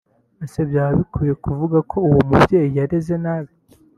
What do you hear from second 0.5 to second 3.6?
byaba bikwiriye kuvuga ko uwo mubyeyi yareze nabi